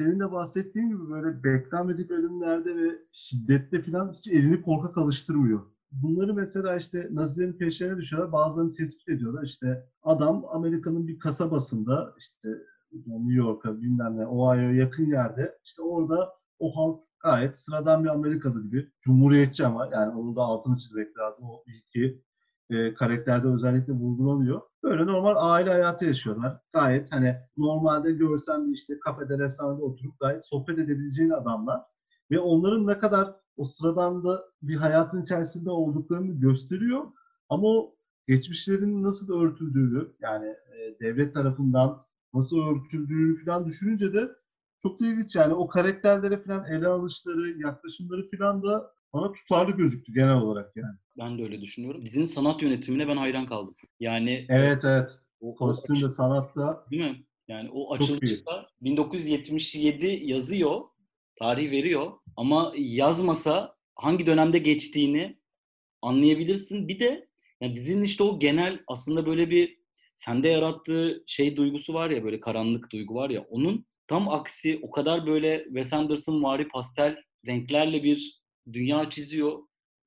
[0.00, 5.60] senin de bahsettiğin gibi böyle beklenmedik bölümlerde ve şiddette falan hiç elini korkak alıştırmıyor.
[5.92, 8.32] Bunları mesela işte Nazilerin peşlerine düşüyorlar.
[8.32, 9.42] Bazılarını tespit ediyorlar.
[9.42, 12.48] İşte adam Amerika'nın bir kasabasında işte
[12.92, 18.62] New York'a bilmem ne Ohio'ya yakın yerde işte orada o halk gayet sıradan bir Amerikalı
[18.62, 18.90] gibi.
[19.00, 21.44] Cumhuriyetçi ama yani onun da altını çizmek lazım.
[21.50, 22.22] O ilki
[22.70, 24.60] e, karakterde özellikle vurgulanıyor.
[24.82, 26.60] Böyle normal aile hayatı yaşıyorlar.
[26.72, 31.80] Gayet hani normalde görsen bir işte kafede, restoranda oturup gayet sohbet edebileceğin adamlar.
[32.30, 37.04] Ve onların ne kadar o sıradan da bir hayatın içerisinde olduklarını gösteriyor.
[37.48, 37.94] Ama o
[38.28, 42.02] geçmişlerin nasıl örtüldüğünü yani e, devlet tarafından
[42.34, 44.30] nasıl örtüldüğünü falan düşününce de
[44.82, 50.12] çok da ilginç yani o karakterlere falan ele alışları, yaklaşımları falan da bana tutarlı gözüktü
[50.12, 50.96] genel olarak yani.
[51.20, 52.06] Ben de öyle düşünüyorum.
[52.06, 53.74] Dizinin sanat yönetimine ben hayran kaldım.
[54.00, 55.10] Yani Evet evet.
[55.40, 57.24] o, Kostüm de sanatta Değil mi?
[57.48, 60.80] Yani o açılışta 1977 yazıyor,
[61.36, 65.40] tarih veriyor ama yazmasa hangi dönemde geçtiğini
[66.02, 66.88] anlayabilirsin.
[66.88, 67.28] Bir de
[67.60, 69.80] yani dizinin işte o genel aslında böyle bir
[70.14, 74.90] sende yarattığı şey duygusu var ya böyle karanlık duygu var ya onun tam aksi o
[74.90, 78.40] kadar böyle Wes Anderson vari pastel renklerle bir
[78.72, 79.58] dünya çiziyor.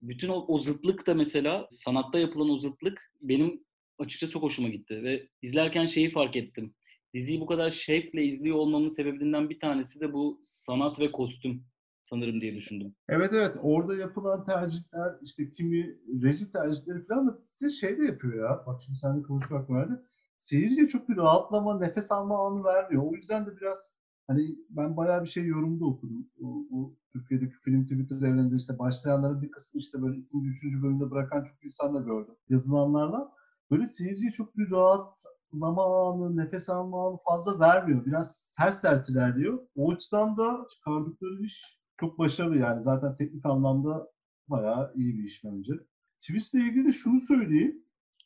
[0.03, 3.63] Bütün o, o zıtlık da mesela sanatta yapılan o zıtlık benim
[3.99, 6.75] açıkçası çok hoşuma gitti ve izlerken şeyi fark ettim.
[7.13, 11.65] Diziyi bu kadar şevkle izliyor olmamın sebebinden bir tanesi de bu sanat ve kostüm
[12.03, 12.95] sanırım diye düşündüm.
[13.09, 18.49] Evet evet orada yapılan tercihler işte kimi reji tercihleri falan da bir şey de yapıyor
[18.49, 18.63] ya.
[18.67, 20.05] Bak şimdi seninle konuşmak vardı.
[20.37, 23.03] Seyirciye çok bir rahatlama, nefes alma anı vermiyor.
[23.03, 23.91] O yüzden de biraz
[24.27, 26.27] hani ben bayağı bir şey yorumda okudum.
[26.39, 31.11] Bu, bu Türkiye'deki film Twitter evreninde işte başlayanların bir kısmı işte böyle ikinci, üçüncü bölümde
[31.11, 32.35] bırakan çok insan da gördüm.
[32.49, 33.31] Yazılanlarla.
[33.71, 38.05] Böyle seyirciye çok bir rahatlama anı, nefes alma anı fazla vermiyor.
[38.05, 39.59] Biraz sert sert ilerliyor.
[39.75, 42.81] O açıdan da çıkardıkları iş çok başarılı yani.
[42.81, 44.07] Zaten teknik anlamda
[44.47, 45.73] bayağı iyi bir iş bence.
[46.19, 47.83] Twist'le ilgili de şunu söyleyeyim.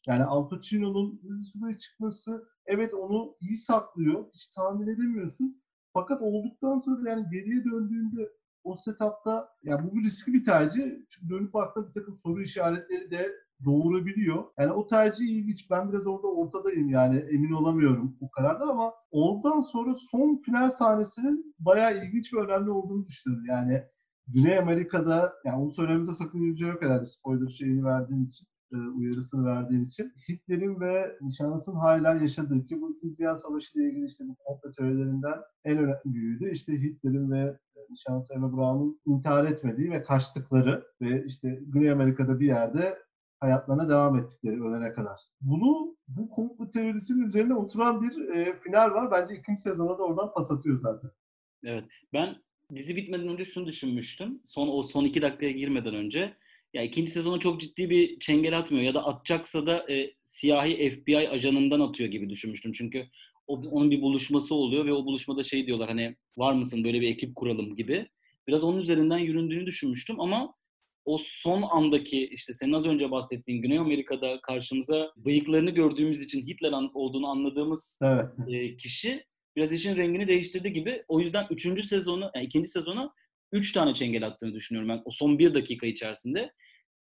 [0.07, 4.25] Yani Al Pacino'nun Hızlı Subay'a çıkması evet onu iyi saklıyor.
[4.33, 5.61] Hiç tahmin edemiyorsun.
[5.97, 8.29] Fakat olduktan sonra yani geriye döndüğünde
[8.63, 10.83] o setupta yani bu bir riskli bir tercih.
[11.09, 13.31] Çünkü dönüp baktığında bir takım soru işaretleri de
[13.65, 14.43] doğurabiliyor.
[14.59, 15.71] Yani o tercih ilginç.
[15.71, 21.55] Ben biraz orada ortadayım yani emin olamıyorum bu karardan ama ondan sonra son final sahnesinin
[21.59, 23.45] bayağı ilginç ve önemli olduğunu düşünüyorum.
[23.45, 23.83] Yani
[24.27, 29.83] Güney Amerika'da yani onu söylememize sakınca yok herhalde spoiler şeyini verdiğin için e, uyarısını verdiğin
[29.83, 30.13] için.
[30.29, 34.71] Hitler'in ve nişanlısının hala yaşadığı ki bu İkinci Dünya Savaşı ile ilgili işte bu komplo
[34.71, 37.39] teorilerinden en önemli büyüğü işte Hitler'in ve
[37.75, 42.97] e, nişanlısı Eva Braun'un intihar etmediği ve kaçtıkları ve işte Güney Amerika'da bir yerde
[43.39, 45.19] hayatlarına devam ettikleri ölene kadar.
[45.41, 49.11] Bunu bu komplo teorisinin üzerine oturan bir e, final var.
[49.11, 51.11] Bence ikinci sezona da oradan pas atıyor zaten.
[51.63, 51.83] Evet.
[52.13, 52.35] Ben
[52.75, 54.41] dizi bitmeden önce şunu düşünmüştüm.
[54.45, 56.33] Son o son iki dakikaya girmeden önce.
[56.73, 61.29] Ya ikinci sezona çok ciddi bir çengel atmıyor ya da atacaksa da e, siyahi FBI
[61.29, 62.71] ajanından atıyor gibi düşünmüştüm.
[62.71, 63.07] Çünkü
[63.47, 67.07] o, onun bir buluşması oluyor ve o buluşmada şey diyorlar hani var mısın böyle bir
[67.07, 68.07] ekip kuralım gibi.
[68.47, 70.53] Biraz onun üzerinden yüründüğünü düşünmüştüm ama
[71.05, 76.73] o son andaki işte senin az önce bahsettiğin Güney Amerika'da karşımıza bıyıklarını gördüğümüz için Hitler
[76.93, 78.25] olduğunu anladığımız evet.
[78.47, 79.23] e, kişi
[79.55, 81.03] biraz işin rengini değiştirdi gibi.
[81.07, 83.13] O yüzden üçüncü sezonu, yani ikinci sezonu
[83.51, 86.51] üç tane çengel attığını düşünüyorum ben o son bir dakika içerisinde.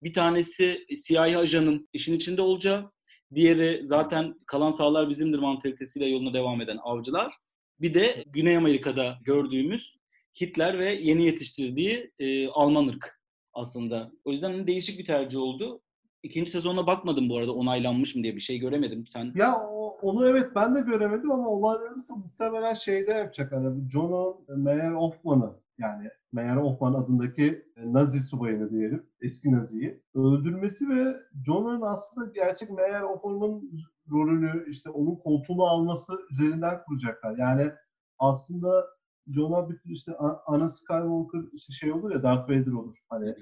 [0.03, 2.91] Bir tanesi siyahi ajanın işin içinde olacağı.
[3.35, 7.33] Diğeri zaten kalan sağlar bizimdir mantalitesiyle yoluna devam eden avcılar.
[7.81, 9.97] Bir de Güney Amerika'da gördüğümüz
[10.41, 13.21] Hitler ve yeni yetiştirdiği e, Alman ırk
[13.53, 14.11] aslında.
[14.25, 15.81] O yüzden hani değişik bir tercih oldu.
[16.23, 19.07] İkinci sezona bakmadım bu arada onaylanmış mı diye bir şey göremedim.
[19.07, 19.57] Sen Ya
[20.01, 23.51] onu evet ben de göremedim ama olayları muhtemelen şeyde yapacak.
[23.51, 31.17] Hani John Mayer Hoffman'ı yani Meyer Hoffman adındaki Nazi subayını diyelim, eski Nazi'yi öldürmesi ve
[31.45, 33.71] John'un aslında gerçek Meyer Hoffman'ın
[34.11, 37.37] rolünü işte onun koltuğunu alması üzerinden kuracaklar.
[37.37, 37.71] Yani
[38.19, 38.85] aslında
[39.27, 42.95] John'a bir işte ana Skywalker işte şey olur ya Darth Vader olur.
[43.09, 43.35] Hani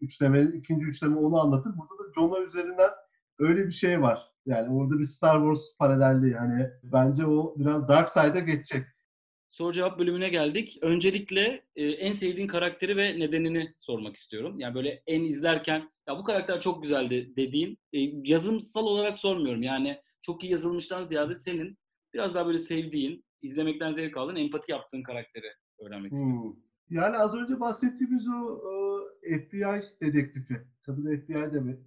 [0.00, 1.72] üçleme, ikinci üçleme onu anlatır.
[1.76, 2.90] Burada da John'a üzerinden
[3.38, 4.32] öyle bir şey var.
[4.46, 6.34] Yani orada bir Star Wars paralelliği.
[6.34, 8.86] Hani bence o biraz Dark Side'a geçecek.
[9.52, 10.78] Soru cevap bölümüne geldik.
[10.82, 14.58] Öncelikle e, en sevdiğin karakteri ve nedenini sormak istiyorum.
[14.58, 17.98] Yani böyle en izlerken ya bu karakter çok güzeldi dediğin e,
[18.30, 19.62] yazımsal olarak sormuyorum.
[19.62, 21.78] Yani çok iyi yazılmıştan ziyade senin
[22.14, 26.42] biraz daha böyle sevdiğin, izlemekten zevk aldığın, empati yaptığın karakteri öğrenmek istiyorum.
[26.42, 26.96] Hmm.
[26.96, 28.60] Yani az önce bahsettiğimiz o
[29.22, 31.34] e, FBI dedektifi, kadın FBI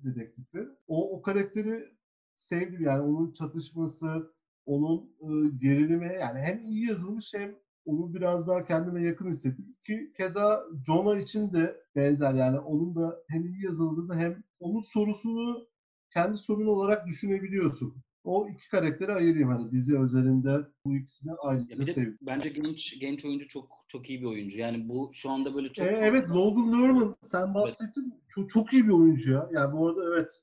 [0.04, 0.68] dedektifi.
[0.88, 1.90] O, o karakteri
[2.36, 4.35] sevdim yani onun çatışması,
[4.66, 9.76] onun e, gerilimi yani hem iyi yazılmış hem onu biraz daha kendime yakın hissettim.
[9.86, 15.68] Ki keza Jonah için de benzer yani onun da hem iyi yazıldığını hem onun sorusunu
[16.14, 17.96] kendi sorun olarak düşünebiliyorsun.
[18.24, 22.18] O iki karakteri ayırayım hani dizi özelinde bu ikisini ayrıca sevdim.
[22.22, 24.60] Bence genç genç oyuncu çok çok iyi bir oyuncu.
[24.60, 25.88] Yani bu şu anda böyle çok...
[25.88, 28.12] E, evet Logan Lerman sen bahsettin.
[28.14, 28.22] Evet.
[28.30, 29.50] Çok, çok iyi bir oyuncu ya.
[29.52, 30.42] Yani bu arada evet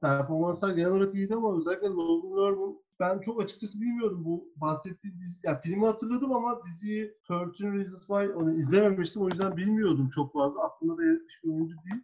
[0.00, 5.40] performanslar genel olarak iyiydi ama özellikle Logan Lerman ben çok açıkçası bilmiyordum bu bahsettiği dizi.
[5.44, 9.22] Yani filmi hatırladım ama diziyi 13 Reasons Why onu izlememiştim.
[9.22, 10.62] O yüzden bilmiyordum çok fazla.
[10.62, 12.02] Aklımda da yetmiş bir oyuncu değil.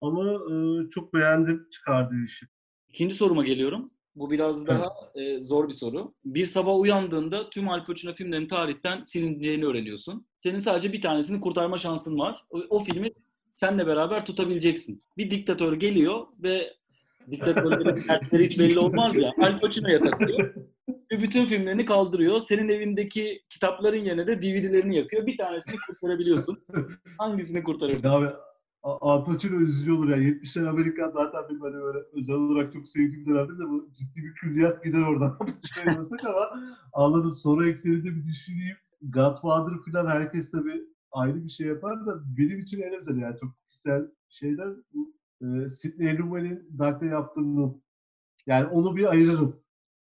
[0.00, 2.46] Ama e, çok beğendim çıkardığı işi.
[2.88, 3.90] İkinci soruma geliyorum.
[4.16, 5.40] Bu biraz daha evet.
[5.40, 6.14] e, zor bir soru.
[6.24, 10.26] Bir sabah uyandığında tüm Al Pacino filmlerinin tarihten silindiğini öğreniyorsun.
[10.38, 12.44] Senin sadece bir tanesini kurtarma şansın var.
[12.50, 13.10] O, o filmi
[13.54, 15.02] senle beraber tutabileceksin.
[15.16, 16.74] Bir diktatör geliyor ve
[17.30, 19.32] Diktatörlerin dertleri hiç belli olmaz ya.
[19.38, 20.54] Al Pacino'ya takıyor.
[20.88, 22.40] Ve bütün filmlerini kaldırıyor.
[22.40, 25.26] Senin evindeki kitapların yerine de DVD'lerini yakıyor.
[25.26, 26.58] Bir tanesini kurtarabiliyorsun.
[27.18, 28.08] Hangisini kurtarırdın?
[28.08, 28.26] Abi
[28.82, 30.16] Al Pacino üzücü olur ya.
[30.16, 34.34] 70'ler Amerika zaten benim hani böyle özel olarak çok sevdiğim dönemde de bu ciddi bir
[34.34, 35.38] külliyat gider oradan.
[35.74, 36.50] Şöyle ama
[36.92, 37.32] anladım.
[37.32, 38.76] Soru ekseninde bir düşüneyim.
[39.02, 43.50] Godfather falan herkes tabii ayrı bir şey yapar da benim için en özel yani çok
[43.68, 47.74] kişisel şeyler bu e, Sidney Lumet'in Dark'ta yaptığını
[48.46, 49.60] yani onu bir ayırırım.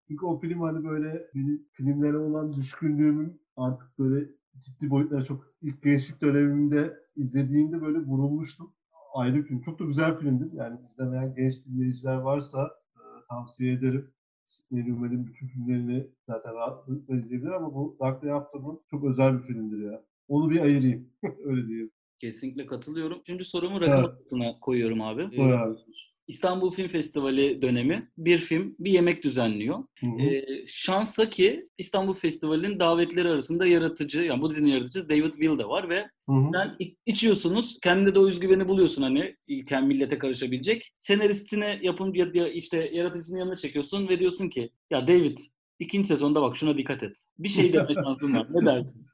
[0.09, 5.83] Çünkü o film hani böyle benim filmlere olan düşkünlüğümün artık böyle ciddi boyutlara çok ilk
[5.83, 8.75] gençlik dönemimde izlediğimde böyle vurulmuştum.
[9.15, 9.61] Ayrı bir film.
[9.63, 10.53] Çok da güzel filmdir.
[10.53, 14.11] Yani izlemeyen genç dinleyiciler varsa e, tavsiye ederim.
[14.47, 19.91] Sidney Lumet'in bütün filmlerini zaten rahatlıkla izleyebilir ama bu Dark'ta yaptığım çok özel bir filmdir
[19.93, 20.05] ya.
[20.29, 21.09] Onu bir ayırayım.
[21.45, 21.91] Öyle diyeyim.
[22.23, 23.21] Kesinlikle katılıyorum.
[23.21, 24.55] Üçüncü sorumu rakam evet.
[24.61, 25.37] koyuyorum abi.
[25.37, 25.79] Buyur abi.
[26.29, 29.79] İstanbul Film Festivali dönemi bir film, bir yemek düzenliyor.
[30.01, 30.23] Hı hı.
[30.23, 35.65] Ee, şansa ki İstanbul Festivali'nin davetleri arasında yaratıcı, yani bu dizinin yaratıcısı David Will de
[35.65, 36.43] var ve hı hı.
[36.53, 39.37] sen içiyorsunuz, kendinde de o özgüveni buluyorsun hani
[39.69, 40.93] kendi millete karışabilecek.
[40.99, 45.39] Senaristini yapım ya işte yaratıcısının yanına çekiyorsun ve diyorsun ki ya David
[45.83, 47.27] İkinci sezonda bak şuna dikkat et.
[47.39, 48.47] Bir şey deme şansın var.
[48.51, 49.07] Ne dersin?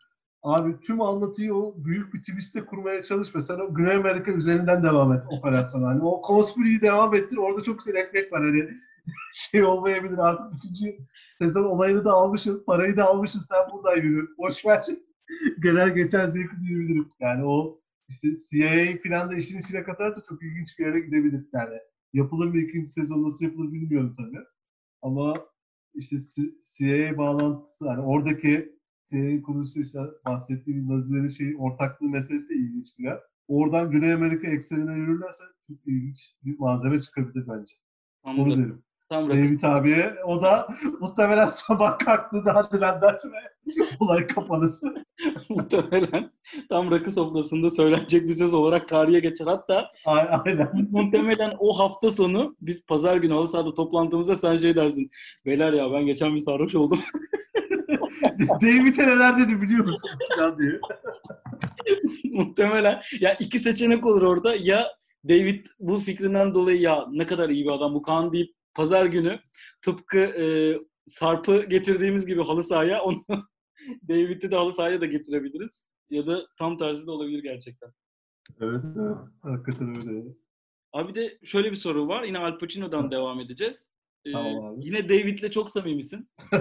[0.49, 3.41] Abi tüm anlatıyı o büyük bir twist'e kurmaya çalışma.
[3.41, 5.87] Sen o Güney Amerika üzerinden devam et operasyona.
[5.87, 7.37] Hani o Conspiracy'yi devam ettir.
[7.37, 8.43] Orada çok güzel ekmek var.
[8.43, 8.69] Hani
[9.35, 10.99] şey olmayabilir artık ikinci
[11.39, 14.29] sezon olayını da almışsın, parayı da almışsın sen buradan yürü.
[14.39, 14.85] Boş ver.
[15.63, 17.09] Genel geçer zevki diyebilirim.
[17.21, 21.47] Yani o işte CIA falan da işin içine katarsa çok ilginç bir yere gidebilir.
[21.53, 21.79] Yani
[22.13, 24.45] yapılır mı ikinci sezon nasıl yapılır bilmiyorum tabii.
[25.03, 25.35] Ama
[25.95, 26.17] işte
[26.77, 28.78] CIA bağlantısı hani oradaki
[29.11, 33.09] CIA kuruluşu işte bahsettiğim Nazilerin şey ortaklığı meselesi de ilginç bir
[33.49, 37.75] Oradan Güney Amerika eksenine yürürlerse çok ilginç bir malzeme çıkabilir bence.
[38.23, 38.53] Anladım.
[38.53, 38.83] Onu derim.
[39.11, 40.15] Tam David abiye.
[40.27, 40.69] O da
[41.01, 44.71] muhtemelen sabah kalktı da hadi lan der ve olay kapanır.
[45.49, 46.29] muhtemelen
[46.69, 49.47] tam rakı sofrasında söylenecek bir söz olarak tarihe geçer.
[49.47, 50.89] Hatta aynen.
[50.91, 55.11] muhtemelen o hafta sonu biz pazar günü halı sahada toplantımızda sen şey dersin.
[55.47, 57.01] Beyler ya ben geçen bir sarhoş oldum.
[58.63, 60.59] David'e neler dedi biliyor musunuz?
[60.59, 60.81] diye.
[62.33, 63.03] muhtemelen.
[63.21, 64.57] Ya iki seçenek olur orada.
[64.61, 64.87] Ya
[65.29, 69.41] David bu fikrinden dolayı ya ne kadar iyi bir adam bu kan deyip pazar günü
[69.83, 70.45] tıpkı e,
[71.07, 73.19] Sarp'ı getirdiğimiz gibi halı sahaya onu
[74.09, 75.87] David'i de halı sahaya da getirebiliriz.
[76.11, 77.91] Ya da tam tersi de olabilir gerçekten.
[78.61, 79.17] Evet, evet.
[79.43, 80.25] Hakikaten öyle.
[80.93, 82.23] Abi de şöyle bir soru var.
[82.23, 83.91] Yine Al Pacino'dan devam edeceğiz.
[84.25, 84.87] Ee, tamam abi.
[84.87, 86.29] Yine David'le çok samimisin.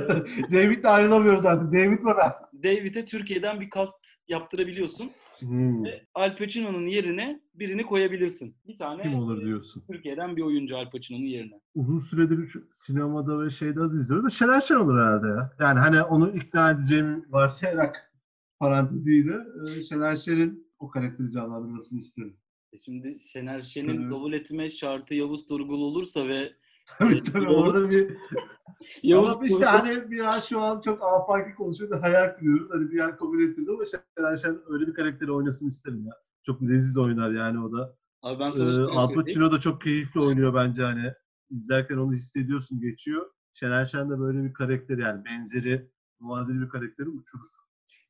[0.51, 1.73] David'le ayrılamıyoruz artık.
[1.73, 2.63] David ben.
[2.63, 5.11] David'e Türkiye'den bir kast yaptırabiliyorsun.
[5.39, 5.85] Hmm.
[5.85, 8.55] Ve Al Pacino'nun yerine birini koyabilirsin.
[8.67, 9.83] Bir tane Kim olur diyorsun?
[9.91, 11.59] Türkiye'den bir oyuncu Al Pacino'nun yerine.
[11.75, 15.51] Uzun süredir sinemada ve şeyde az izliyoruz da Şener Şen olur herhalde ya.
[15.59, 18.13] Yani hani onu ikna edeceğim varsayarak
[18.59, 19.35] paranteziyle
[19.67, 22.37] e, Şener Şen'in o karakteri canlandırmasını isterim.
[22.73, 26.53] E şimdi Şener Şen'in kabul etme şartı Yavuz Turgul olursa ve
[26.99, 28.17] Tabii tabii orada bir
[29.03, 32.71] Yavuz ama işte hani biraz şu an çok afaki konuşuyor da hayal kuruyoruz.
[32.71, 36.13] Hani bir yer kabul ettirdi ama Şener Şen öyle bir karakteri oynasın isterim ya.
[36.43, 37.95] Çok leziz oynar yani o da.
[38.21, 41.13] Abi ben sana ee, Al Pacino da çok keyifli oynuyor bence hani.
[41.49, 43.31] İzlerken onu hissediyorsun geçiyor.
[43.53, 47.47] Şener Şen de böyle bir karakter yani benzeri muadili bir karakteri uçurur.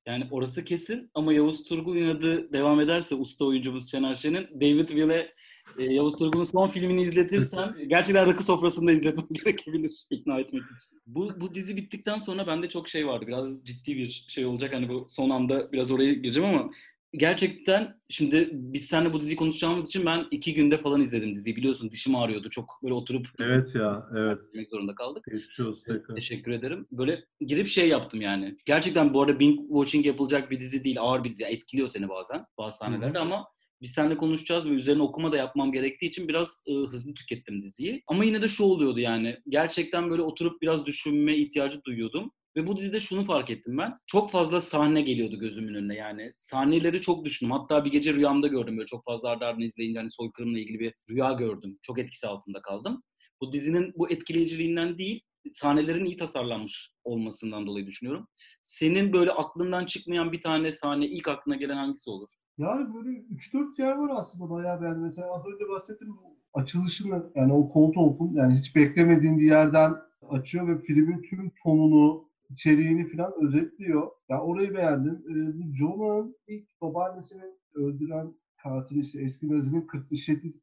[0.05, 5.31] Yani orası kesin ama Yavuz Turgul inadı devam ederse usta oyuncumuz Şener Şen'in David Will'e
[5.77, 11.01] e, Yavuz Turgul'un son filmini izletirsen gerçekten rakı sofrasında izletmem gerekebilir ikna etmek için.
[11.05, 13.27] Bu, bu dizi bittikten sonra bende çok şey vardı.
[13.27, 14.73] Biraz ciddi bir şey olacak.
[14.73, 16.71] Hani bu son anda biraz oraya gireceğim ama
[17.13, 21.55] gerçekten şimdi biz seninle bu diziyi konuşacağımız için ben iki günde falan izledim diziyi.
[21.55, 22.49] Biliyorsun dişim ağrıyordu.
[22.49, 24.39] Çok böyle oturup Evet ya, evet.
[24.47, 25.25] izlemek zorunda kaldık.
[25.31, 26.03] Geçmiş olsun.
[26.15, 26.87] Teşekkür ederim.
[26.91, 28.57] Böyle girip şey yaptım yani.
[28.65, 30.97] Gerçekten bu arada binge watching yapılacak bir dizi değil.
[30.99, 31.43] Ağır bir dizi.
[31.43, 33.47] Etkiliyor seni bazen bazı sahnelerde ama
[33.81, 38.03] biz seninle konuşacağız ve üzerine okuma da yapmam gerektiği için biraz e, hızlı tükettim diziyi.
[38.07, 39.37] Ama yine de şu oluyordu yani.
[39.49, 42.31] Gerçekten böyle oturup biraz düşünme ihtiyacı duyuyordum.
[42.55, 43.93] Ve bu dizide şunu fark ettim ben.
[44.07, 46.33] Çok fazla sahne geliyordu gözümün önüne yani.
[46.39, 47.51] Sahneleri çok düşündüm.
[47.51, 50.93] Hatta bir gece rüyamda gördüm böyle çok fazla ardı ardına izleyince hani soykırımla ilgili bir
[51.09, 51.77] rüya gördüm.
[51.81, 53.03] Çok etkisi altında kaldım.
[53.41, 58.27] Bu dizinin bu etkileyiciliğinden değil, sahnelerin iyi tasarlanmış olmasından dolayı düşünüyorum.
[58.67, 62.29] Senin böyle aklından çıkmayan bir tane sahne ilk aklına gelen hangisi olur?
[62.57, 66.15] Yani böyle 3-4 yer var aslında bayağı ben mesela az önce bahsettim
[66.53, 69.95] açılışını yani o koltuğun yani hiç beklemediğin bir yerden
[70.29, 74.11] açıyor ve filmin tüm tonunu içeriğini falan özetliyor.
[74.29, 75.23] Ya orayı beğendim.
[75.29, 77.43] Ee, bu Jonah'ın ilk babaannesini
[77.75, 79.87] öldüren katil işte eski Nazi'nin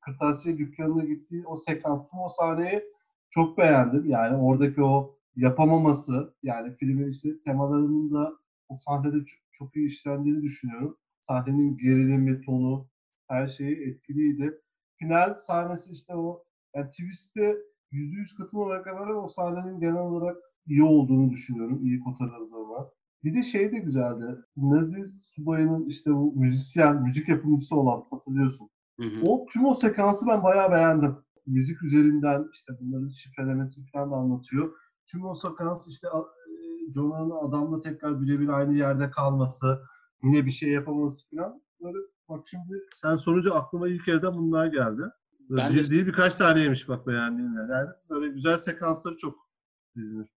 [0.00, 2.82] kırtasiye dükkanına gittiği o sekans, o sahneyi
[3.30, 4.10] çok beğendim.
[4.10, 8.32] Yani oradaki o yapamaması, yani filmin işte temalarının da
[8.68, 10.96] o sahnede çok, çok iyi işlendiğini düşünüyorum.
[11.20, 12.88] Sahnenin gerilimi, tonu,
[13.28, 14.60] her şeyi etkiliydi.
[14.98, 16.44] Final sahnesi işte o
[16.74, 17.56] yani twist'e
[17.92, 21.84] %100 katılmamak kadar o sahnenin genel olarak iyi olduğunu düşünüyorum.
[21.84, 22.90] iyi kotarıldığına.
[23.24, 24.24] Bir de şey de güzeldi.
[24.56, 28.68] Nazi subayının işte bu müzisyen, müzik yapımcısı olan hatırlıyorsun.
[29.00, 29.20] Hı hı.
[29.22, 31.16] O tüm o sekansı ben bayağı beğendim.
[31.46, 34.72] Müzik üzerinden işte bunların şifrelemesi falan da anlatıyor.
[35.06, 39.82] Tüm o sekans işte e, Jonah'ın adamla tekrar birebir aynı yerde kalması,
[40.22, 41.62] yine bir şey yapamaması falan.
[41.80, 41.98] Böyle
[42.28, 45.02] bak şimdi sen sorunca aklıma ilk elden bunlar geldi.
[45.50, 45.90] Böyle bir de...
[45.90, 47.88] değil birkaç taneymiş bak beğendiğim yani.
[48.10, 49.48] Böyle güzel sekansları çok
[49.96, 50.28] dizinin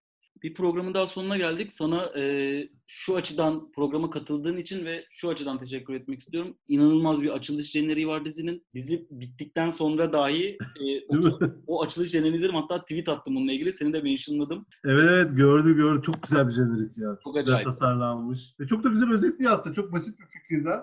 [0.43, 1.71] bir programın daha sonuna geldik.
[1.71, 6.57] Sana e, şu açıdan programa katıldığın için ve şu açıdan teşekkür etmek istiyorum.
[6.67, 8.65] İnanılmaz bir açılış jeneriği var dizinin.
[8.73, 12.55] Dizi bittikten sonra dahi e, o, o açılış jeneriğini izledim.
[12.55, 13.73] Hatta tweet attım bununla ilgili.
[13.73, 14.65] Seni de mentionladım.
[14.85, 16.01] Evet evet gördüm gördüm.
[16.01, 17.09] Çok güzel bir jenerik ya.
[17.23, 18.55] Çok, çok güzel tasarlanmış.
[18.59, 19.75] Ve çok da güzel özetliyor aslında.
[19.75, 20.79] Çok basit bir fikirden.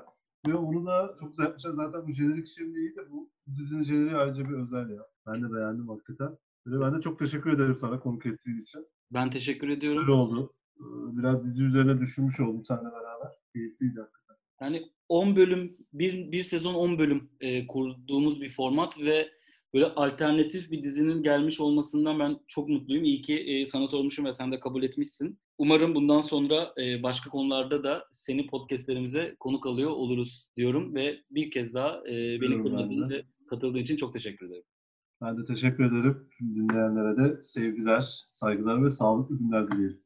[0.46, 1.70] Ve onu da çok güzel yapmışlar.
[1.70, 5.02] Zaten bu jenerik şimdi iyi de bu dizinin jeneriği ayrıca bir özel ya.
[5.26, 6.38] Ben de beğendim hakikaten.
[6.66, 8.86] Ve ben de çok teşekkür ederim sana konuk ettiğin için.
[9.14, 10.02] Ben teşekkür ediyorum.
[10.02, 10.54] Öyle oldu.
[10.80, 13.28] Ee, Biraz dizi üzerine düşünmüş oldum seninle beraber.
[13.52, 14.00] Keyifliydi.
[14.60, 19.28] Yani 10 bölüm, bir, bir sezon 10 bölüm e, kurduğumuz bir format ve
[19.74, 23.04] böyle alternatif bir dizinin gelmiş olmasından ben çok mutluyum.
[23.04, 25.38] İyi ki e, sana sormuşum ve sen de kabul etmişsin.
[25.58, 31.50] Umarım bundan sonra e, başka konularda da seni podcastlerimize konuk alıyor oluruz diyorum ve bir
[31.50, 34.64] kez daha e, beni ben katıldığın için çok teşekkür ederim.
[35.24, 36.28] Ben de teşekkür ederim.
[36.38, 40.03] Tüm dinleyenlere de sevgiler, saygılar ve sağlıklı günler dilerim.